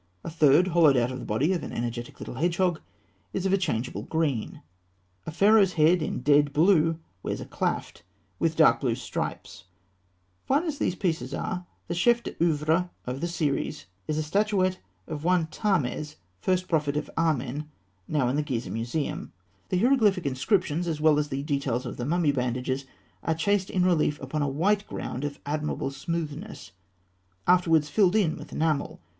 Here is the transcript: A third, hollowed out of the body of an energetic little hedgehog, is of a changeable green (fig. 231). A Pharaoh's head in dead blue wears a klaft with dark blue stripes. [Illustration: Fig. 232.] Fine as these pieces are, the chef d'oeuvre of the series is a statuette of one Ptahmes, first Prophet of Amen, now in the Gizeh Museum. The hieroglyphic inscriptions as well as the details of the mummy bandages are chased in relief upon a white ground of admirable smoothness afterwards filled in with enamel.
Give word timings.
A 0.23 0.31
third, 0.31 0.69
hollowed 0.69 0.97
out 0.97 1.11
of 1.11 1.19
the 1.19 1.25
body 1.25 1.53
of 1.53 1.61
an 1.61 1.71
energetic 1.71 2.19
little 2.19 2.33
hedgehog, 2.33 2.81
is 3.33 3.45
of 3.45 3.53
a 3.53 3.57
changeable 3.59 4.01
green 4.01 4.63
(fig. 5.25 5.31
231). 5.31 5.31
A 5.31 5.31
Pharaoh's 5.31 5.73
head 5.73 6.01
in 6.01 6.21
dead 6.21 6.51
blue 6.53 6.97
wears 7.21 7.39
a 7.39 7.45
klaft 7.45 8.01
with 8.39 8.55
dark 8.55 8.81
blue 8.81 8.95
stripes. 8.95 9.65
[Illustration: 10.49 10.71
Fig. 10.71 10.99
232.] 11.03 11.05
Fine 11.05 11.17
as 11.19 11.29
these 11.29 11.35
pieces 11.35 11.35
are, 11.35 11.67
the 11.87 11.93
chef 11.93 12.23
d'oeuvre 12.23 12.89
of 13.05 13.21
the 13.21 13.27
series 13.27 13.85
is 14.07 14.17
a 14.17 14.23
statuette 14.23 14.79
of 15.05 15.23
one 15.23 15.45
Ptahmes, 15.45 16.15
first 16.39 16.67
Prophet 16.67 16.97
of 16.97 17.07
Amen, 17.15 17.69
now 18.07 18.27
in 18.27 18.35
the 18.35 18.41
Gizeh 18.43 18.71
Museum. 18.71 19.31
The 19.69 19.77
hieroglyphic 19.77 20.25
inscriptions 20.25 20.87
as 20.87 20.99
well 20.99 21.19
as 21.19 21.27
the 21.29 21.43
details 21.43 21.85
of 21.85 21.97
the 21.97 22.05
mummy 22.05 22.31
bandages 22.31 22.85
are 23.21 23.35
chased 23.35 23.69
in 23.69 23.85
relief 23.85 24.19
upon 24.19 24.41
a 24.41 24.47
white 24.49 24.87
ground 24.87 25.23
of 25.23 25.37
admirable 25.45 25.91
smoothness 25.91 26.71
afterwards 27.45 27.87
filled 27.89 28.15
in 28.15 28.35
with 28.35 28.51
enamel. 28.51 28.99